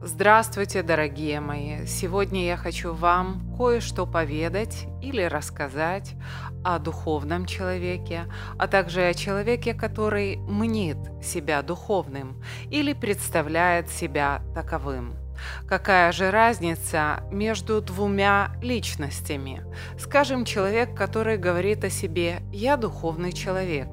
[0.00, 1.84] Здравствуйте, дорогие мои!
[1.84, 6.14] Сегодня я хочу вам кое-что поведать или рассказать
[6.62, 8.26] о духовном человеке,
[8.56, 12.40] а также о человеке, который мнит себя духовным
[12.70, 15.17] или представляет себя таковым.
[15.66, 19.64] Какая же разница между двумя личностями?
[19.98, 23.88] Скажем, человек, который говорит о себе «я духовный человек».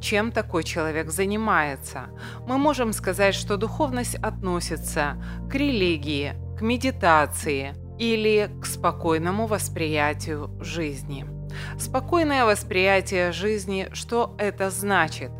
[0.00, 2.08] Чем такой человек занимается?
[2.46, 11.37] Мы можем сказать, что духовность относится к религии, к медитации или к спокойному восприятию жизни.
[11.78, 15.30] Спокойное восприятие жизни, что это значит?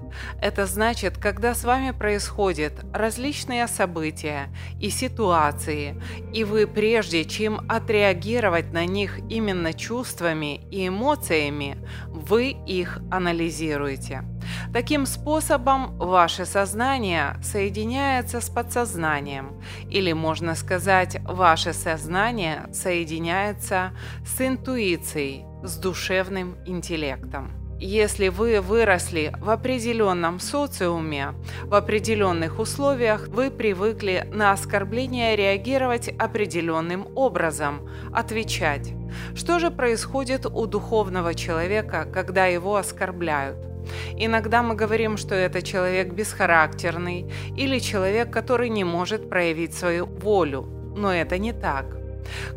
[0.41, 4.49] Это значит, когда с вами происходят различные события
[4.81, 6.01] и ситуации,
[6.33, 11.77] и вы прежде чем отреагировать на них именно чувствами и эмоциями,
[12.09, 14.25] вы их анализируете.
[14.73, 19.61] Таким способом ваше сознание соединяется с подсознанием,
[19.91, 23.93] или можно сказать, ваше сознание соединяется
[24.27, 27.51] с интуицией, с душевным интеллектом.
[27.81, 37.07] Если вы выросли в определенном социуме, в определенных условиях, вы привыкли на оскорбления реагировать определенным
[37.15, 38.93] образом, отвечать.
[39.37, 43.68] Что же происходит у духовного человека, когда его оскорбляют?
[44.17, 50.63] Иногда мы говорим, что это человек бесхарактерный или человек, который не может проявить свою волю,
[50.97, 51.99] но это не так.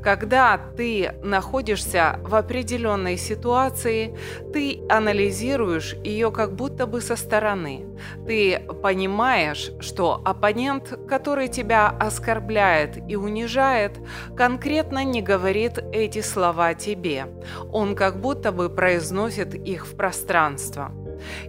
[0.03, 4.17] Когда ты находишься в определенной ситуации,
[4.53, 7.85] ты анализируешь ее как будто бы со стороны.
[8.27, 13.99] Ты понимаешь, что оппонент, который тебя оскорбляет и унижает,
[14.35, 17.27] конкретно не говорит эти слова тебе.
[17.71, 20.91] Он как будто бы произносит их в пространство.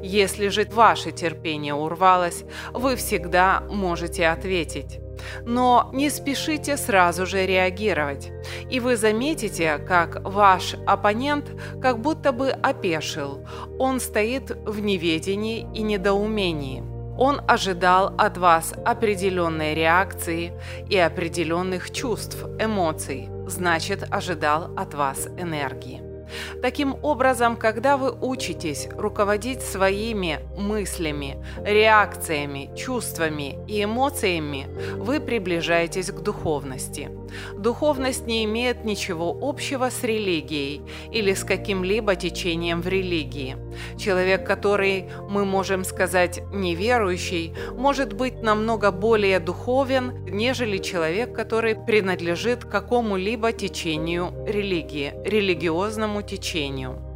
[0.03, 5.01] Если же ваше терпение урвалось, вы всегда можете ответить.
[5.45, 8.31] Но не спешите сразу же реагировать.
[8.71, 11.51] И вы заметите, как ваш оппонент
[11.81, 13.47] как будто бы опешил.
[13.79, 16.83] Он стоит в неведении и недоумении.
[17.19, 20.53] Он ожидал от вас определенной реакции
[20.89, 26.12] и определенных чувств, эмоций, значит ожидал от вас энергии.
[26.61, 34.67] Таким образом, когда вы учитесь руководить своими мыслями, реакциями, чувствами и эмоциями,
[34.97, 37.11] вы приближаетесь к духовности.
[37.57, 43.57] Духовность не имеет ничего общего с религией или с каким-либо течением в религии.
[43.99, 52.65] Человек, который, мы можем сказать, неверующий, может быть намного более духовен, нежели человек, который принадлежит
[52.65, 57.12] какому-либо течению религии, религиозному течению.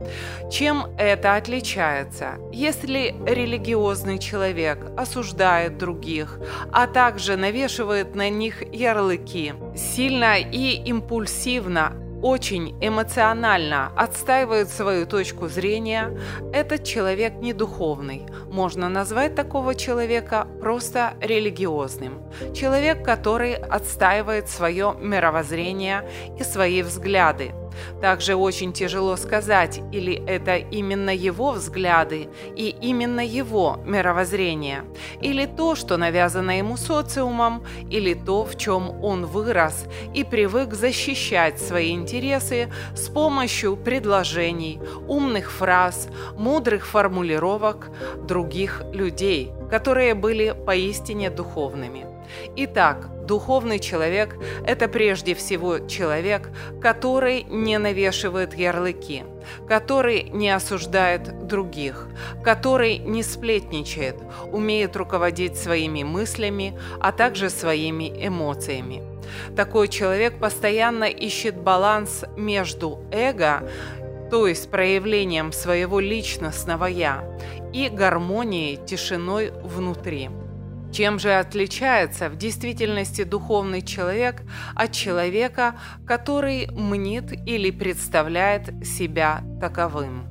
[0.51, 2.39] Чем это отличается?
[2.53, 6.39] Если религиозный человек осуждает других,
[6.73, 11.93] а также навешивает на них ярлыки, сильно и импульсивно
[12.23, 16.19] очень эмоционально отстаивает свою точку зрения,
[16.53, 18.27] этот человек не духовный.
[18.51, 22.23] Можно назвать такого человека просто религиозным.
[22.55, 26.09] Человек, который отстаивает свое мировоззрение
[26.39, 27.53] и свои взгляды.
[28.01, 34.85] Также очень тяжело сказать, или это именно его взгляды и именно его мировоззрение,
[35.21, 41.61] или то, что навязано ему социумом, или то, в чем он вырос и привык защищать
[41.61, 47.91] свои интересы с помощью предложений, умных фраз, мудрых формулировок
[48.27, 52.07] других людей, которые были поистине духовными.
[52.57, 56.51] Итак, духовный человек– это прежде всего человек,
[56.81, 59.25] который не навешивает ярлыки,
[59.69, 62.09] который не осуждает других,
[62.43, 64.17] который не сплетничает,
[64.53, 69.03] умеет руководить своими мыслями, а также своими эмоциями.
[69.57, 73.69] Такой человек постоянно ищет баланс между эго,
[74.31, 77.25] то есть проявлением своего личностного «я»,
[77.73, 80.31] и гармонией, тишиной внутри.
[80.97, 84.41] Чем же отличается в действительности духовный человек
[84.75, 85.75] от человека,
[86.07, 90.27] который мнит или представляет себя таковым?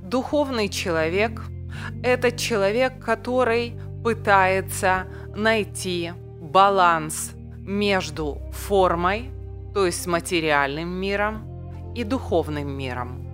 [0.00, 1.42] Духовный человек–
[2.04, 9.32] это человек, который пытается найти баланс между формой,
[9.74, 13.26] то есть материальным миром, и духовным миром.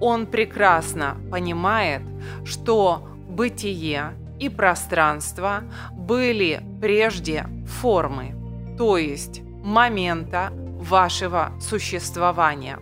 [0.00, 2.02] Он прекрасно понимает,
[2.44, 5.62] что бытие и пространство
[5.92, 7.46] были прежде
[7.80, 8.34] формы,
[8.76, 12.78] то есть момента вашего существования.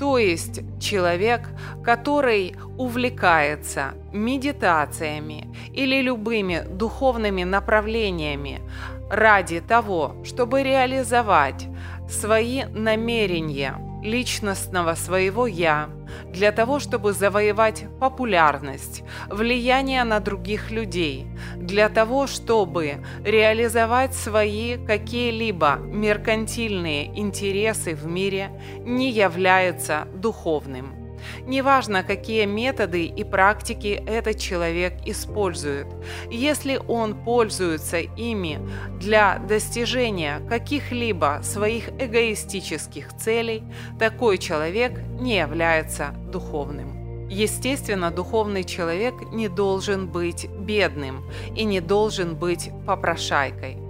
[0.00, 1.50] То есть человек,
[1.84, 8.62] который увлекается медитациями или любыми духовными направлениями,
[9.10, 11.68] ради того, чтобы реализовать
[12.08, 15.90] свои намерения личностного своего «я»,
[16.34, 21.26] для того, чтобы завоевать популярность, влияние на других людей,
[21.56, 28.50] для того, чтобы реализовать свои какие-либо меркантильные интересы в мире,
[28.80, 31.03] не является духовным.
[31.46, 35.86] Неважно, какие методы и практики этот человек использует.
[36.30, 38.58] Если он пользуется ими
[38.98, 43.62] для достижения каких-либо своих эгоистических целей,
[43.98, 47.28] такой человек не является духовным.
[47.28, 51.24] Естественно, духовный человек не должен быть бедным
[51.56, 53.83] и не должен быть попрошайкой.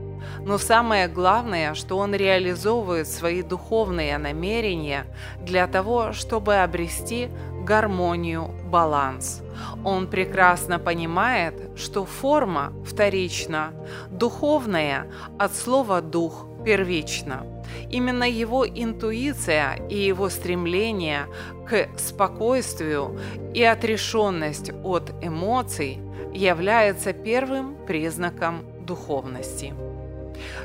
[0.44, 5.06] Но самое главное, что он реализовывает свои духовные намерения
[5.40, 7.30] для того, чтобы обрести
[7.64, 9.42] гармонию, баланс.
[9.84, 13.72] Он прекрасно понимает, что форма вторична,
[14.10, 15.06] духовная
[15.38, 17.46] от слова «дух» первично.
[17.90, 21.26] Именно его интуиция и его стремление
[21.66, 23.18] к спокойствию
[23.54, 26.00] и отрешенность от эмоций
[26.32, 29.72] является первым признаком духовности.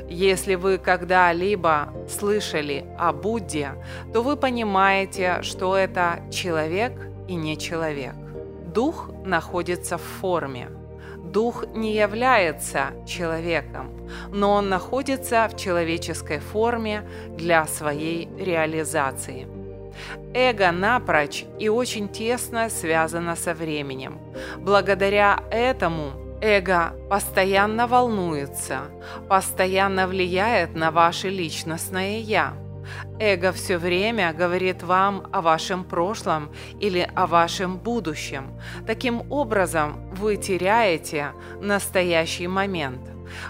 [0.08, 3.70] Если вы когда-либо слышали о Будде,
[4.12, 6.92] то вы понимаете, что это человек
[7.28, 8.14] и не человек.
[8.66, 10.68] Дух находится в форме.
[11.16, 19.46] Дух не является человеком, но он находится в человеческой форме для своей реализации.
[20.34, 24.18] Эго напрочь и очень тесно связано со временем.
[24.58, 28.84] Благодаря этому Эго постоянно волнуется,
[29.28, 32.54] постоянно влияет на ваше личностное «я».
[33.18, 36.50] Эго все время говорит вам о вашем прошлом
[36.80, 38.58] или о вашем будущем.
[38.86, 43.00] Таким образом, вы теряете настоящий момент.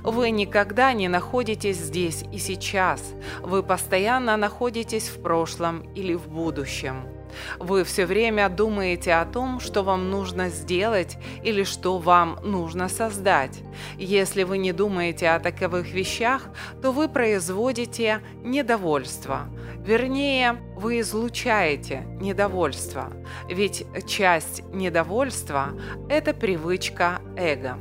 [0.03, 3.15] Вы никогда не находитесь здесь и сейчас.
[3.41, 7.19] Вы постоянно находитесь в прошлом или в будущем.
[7.59, 13.61] Вы все время думаете о том, что вам нужно сделать или что вам нужно создать.
[13.97, 16.49] Если вы не думаете о таковых вещах,
[16.82, 19.49] то вы производите недовольство.
[19.85, 23.12] Вернее, вы излучаете недовольство,
[23.49, 25.71] ведь часть недовольства–
[26.09, 27.79] это привычка эго.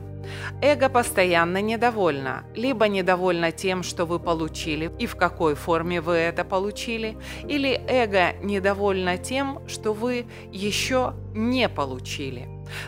[0.61, 2.43] Эго постоянно недовольно.
[2.55, 7.17] Либо недовольно тем, что вы получили и в какой форме вы это получили,
[7.47, 12.47] или эго недовольно тем, что вы еще не получили.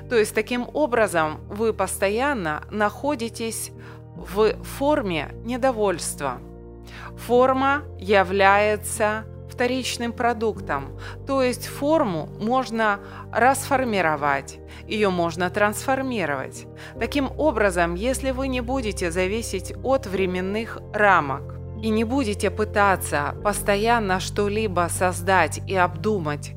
[0.09, 3.71] То есть таким образом вы постоянно находитесь
[4.15, 6.39] в форме недовольства.
[7.17, 9.25] Форма является
[9.61, 10.97] вторичным продуктом,
[11.27, 12.99] то есть форму можно
[13.31, 16.65] расформировать, ее можно трансформировать.
[16.99, 24.19] Таким образом, если вы не будете зависеть от временных рамок, и не будете пытаться постоянно
[24.19, 26.53] что-либо создать и обдумать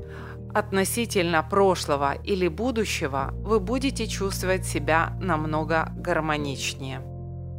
[0.54, 7.13] относительно прошлого или будущего, вы будете чувствовать себя намного гармоничнее.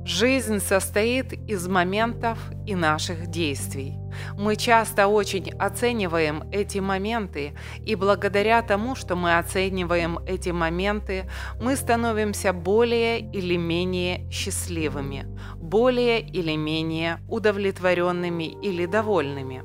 [0.05, 2.37] Жизнь состоит из моментов
[2.67, 3.95] и наших действий.
[4.37, 11.27] Мы часто очень оцениваем эти моменты, и благодаря тому, что мы оцениваем эти моменты,
[11.59, 19.63] мы становимся более или менее счастливыми, более или менее удовлетворенными или довольными.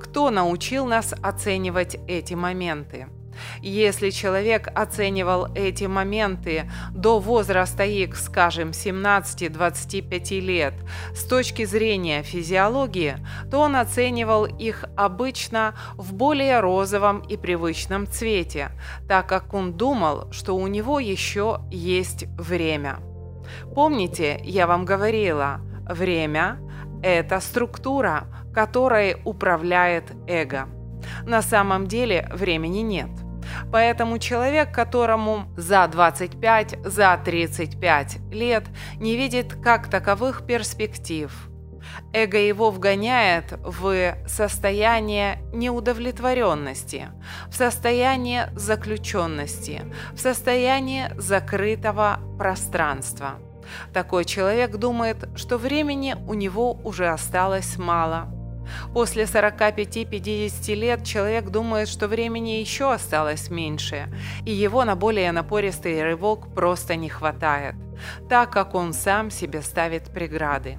[0.00, 3.06] Кто научил нас оценивать эти моменты?
[3.60, 10.74] Если человек оценивал эти моменты до возраста X, скажем, 17-25 лет,
[11.14, 13.16] с точки зрения физиологии,
[13.50, 18.70] то он оценивал их обычно в более розовом и привычном цвете,
[19.08, 22.98] так как он думал, что у него еще есть время.
[23.74, 26.58] Помните, я вам говорила, время–
[27.02, 30.68] это структура, которой управляет эго.
[31.26, 33.10] На самом деле времени нет.
[33.70, 38.64] Поэтому человек, которому за 25, за 35 лет
[38.96, 41.30] не видит как таковых перспектив,
[42.12, 47.08] эго его вгоняет в состояние неудовлетворенности,
[47.48, 53.38] в состояние заключенности, в состояние закрытого пространства.
[53.92, 58.28] Такой человек думает, что времени у него уже осталось мало–
[58.92, 64.08] После 45-50 лет человек думает, что времени еще осталось меньше,
[64.44, 67.74] и его на более напористый рывок просто не хватает,
[68.28, 70.78] так как он сам себе ставит преграды.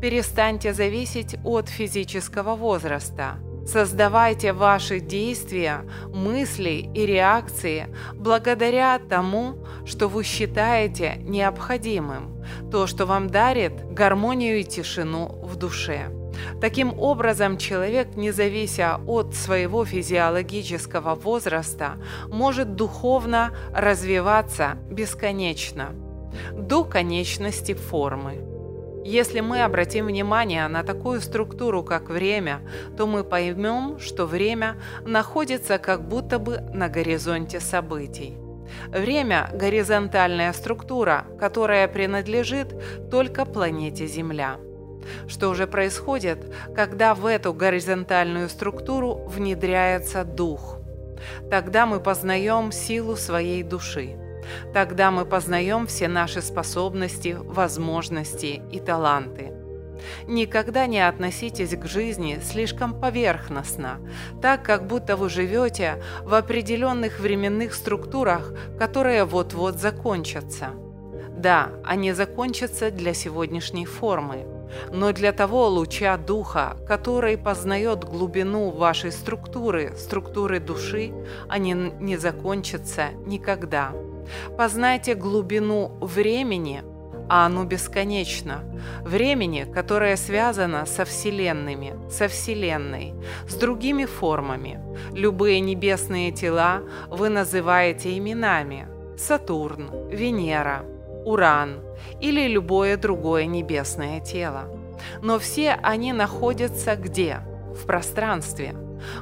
[0.00, 3.38] Перестаньте зависеть от физического возраста.
[3.66, 13.30] Создавайте ваши действия, мысли и реакции благодаря тому, что вы считаете необходимым, то, что вам
[13.30, 16.21] дарит гармонию и тишину в душе.
[16.60, 21.96] Таким образом, человек, не завися от своего физиологического возраста,
[22.28, 25.94] может духовно развиваться бесконечно,
[26.52, 28.52] до конечности формы.
[29.04, 32.60] Если мы обратим внимание на такую структуру, как время,
[32.96, 38.36] то мы поймем, что время находится как будто бы на горизонте событий.
[38.88, 42.74] Время– горизонтальная структура, которая принадлежит
[43.10, 44.56] только планете Земля.
[45.28, 46.38] Что же происходит,
[46.74, 50.78] когда в эту горизонтальную структуру внедряется дух?
[51.50, 54.16] Тогда мы познаем силу своей души.
[54.72, 59.52] Тогда мы познаем все наши способности, возможности и таланты.
[60.26, 64.00] Никогда не относитесь к жизни слишком поверхностно,
[64.40, 70.70] так как будто вы живете в определенных временных структурах, которые вот-вот закончатся.
[71.36, 74.44] Да, они закончатся для сегодняшней формы,
[74.90, 81.12] но для того луча духа, который познает глубину вашей структуры, структуры души,
[81.48, 83.92] они не закончатся никогда.
[84.56, 86.82] Познайте глубину времени,
[87.28, 88.64] а оно бесконечно.
[89.04, 93.14] Времени, которое связано со вселенными, со Вселенной,
[93.48, 94.80] с другими формами.
[95.12, 98.86] Любые небесные тела вы называете именами.
[99.16, 100.84] Сатурн, Венера,
[101.24, 101.80] Уран
[102.20, 104.68] или любое другое небесное тело.
[105.20, 107.40] Но все они находятся где?
[107.74, 108.74] В пространстве.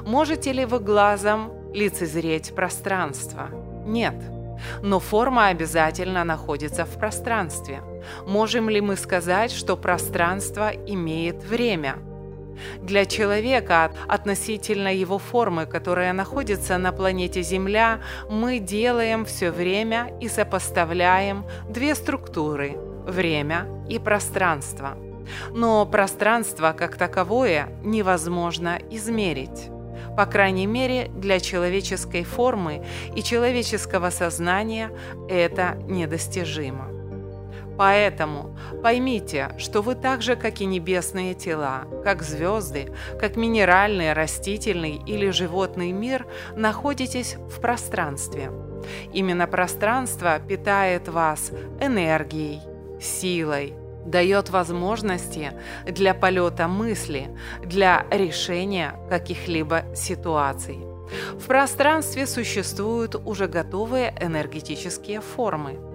[0.05, 3.49] Можете ли вы глазом лицезреть пространство?
[3.85, 4.15] Нет
[4.81, 7.81] но форма обязательно находится в пространстве.
[8.25, 11.95] Можем ли мы сказать, что пространство имеет время?
[12.81, 20.27] Для человека относительно его формы, которая находится на планете Земля, мы делаем все время и
[20.27, 24.97] сопоставляем две структуры– время и пространство.
[25.51, 29.69] Но пространство как таковое невозможно измерить
[30.15, 34.91] по крайней мере для человеческой формы и человеческого сознания
[35.29, 37.00] это недостижимо.
[37.81, 45.01] Поэтому поймите, что вы так же, как и небесные тела, как звезды, как минеральный, растительный
[45.07, 48.51] или животный мир, находитесь в пространстве.
[49.13, 52.61] Именно пространство питает вас энергией,
[53.01, 53.73] силой,
[54.05, 55.51] дает возможности
[55.87, 60.77] для полета мысли, для решения каких-либо ситуаций.
[61.33, 65.90] В пространстве существуют уже готовые энергетические формы.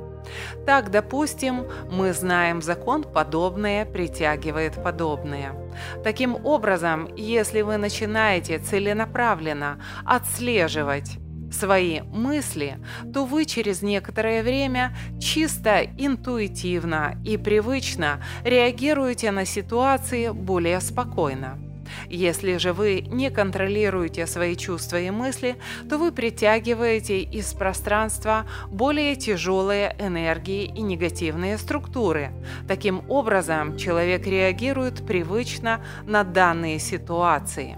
[0.65, 5.55] Так, допустим, мы знаем закон «подобное притягивает подобное».
[6.03, 11.19] Таким образом, если вы начинаете целенаправленно отслеживать
[11.53, 12.79] свои мысли,
[13.13, 21.66] то вы через некоторое время чисто интуитивно и привычно реагируете на ситуации более спокойно.
[22.09, 25.57] Если же вы не контролируете свои чувства и мысли,
[25.89, 32.31] то вы притягиваете из пространства более тяжелые энергии и негативные структуры.
[32.69, 37.77] Таким образом, человек реагирует привычно на данные ситуации.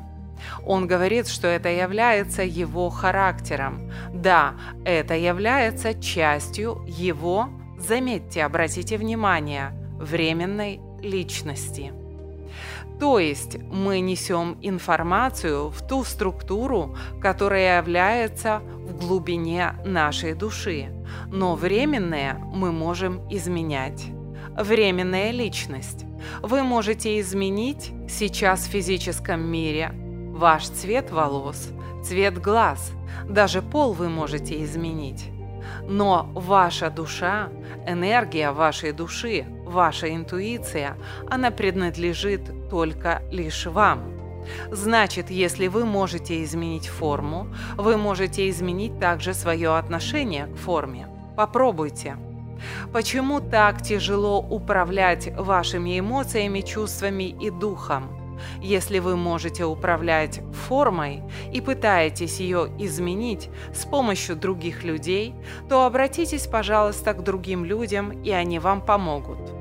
[0.64, 3.90] Он говорит, что это является его характером.
[4.12, 7.48] Да, это является частью его,
[7.78, 11.92] заметьте, обратите внимание, временной личности.
[13.00, 20.88] То есть мы несем информацию в ту структуру, которая является в глубине нашей души,
[21.28, 24.06] но временное мы можем изменять.
[24.56, 26.04] Временная личность.
[26.42, 29.92] Вы можете изменить сейчас в физическом мире
[30.32, 31.68] ваш цвет волос,
[32.04, 32.92] цвет глаз,
[33.28, 35.30] даже пол вы можете изменить.
[35.82, 37.50] Но ваша душа,
[37.86, 40.96] энергия вашей души, ваша интуиция,
[41.28, 44.18] она принадлежит только лишь вам.
[44.70, 51.08] Значит, если вы можете изменить форму, вы можете изменить также свое отношение к форме.
[51.37, 52.16] Попробуйте.
[52.92, 58.18] Почему так тяжело управлять вашими эмоциями, чувствами и духом?
[58.60, 61.22] Если вы можете управлять формой
[61.52, 65.34] и пытаетесь ее изменить с помощью других людей,
[65.68, 69.57] то обратитесь, пожалуйста, к другим людям, и они вам помогут.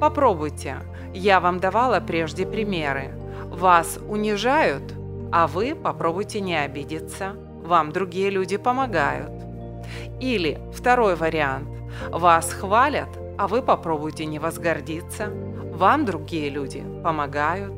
[0.00, 0.76] Попробуйте.
[1.12, 3.12] Я вам давала прежде примеры.
[3.44, 4.94] Вас унижают,
[5.32, 7.34] а вы попробуйте не обидеться.
[7.62, 9.32] Вам другие люди помогают.
[10.20, 11.68] Или второй вариант.
[12.10, 13.08] Вас хвалят,
[13.40, 15.30] а вы попробуйте не возгордиться.
[15.72, 17.72] Вам другие люди помогают.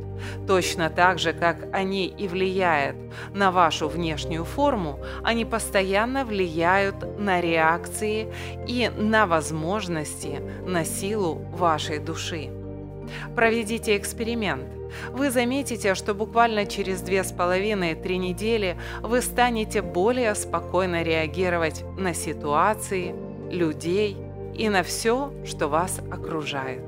[0.49, 2.97] Точно так же, как они и влияют
[3.33, 8.27] на вашу внешнюю форму, они постоянно влияют на реакции
[8.67, 12.51] и на возможности, на силу вашей души.
[13.37, 14.67] Проведите эксперимент.
[15.13, 23.15] Вы заметите, что буквально через 2,5-3 недели вы станете более спокойно реагировать на ситуации,
[23.49, 24.17] людей
[24.55, 26.83] и на все, что вас окружает.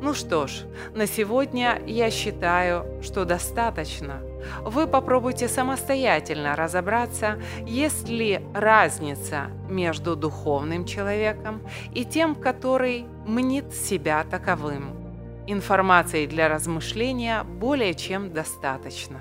[0.00, 0.64] Ну что ж,
[0.94, 4.20] на сегодня я считаю, что достаточно.
[4.62, 11.62] Вы попробуйте самостоятельно разобраться, есть ли разница между духовным человеком
[11.94, 14.90] и тем, который мнит себя таковым.
[15.46, 19.20] Информации для размышления более чем достаточно.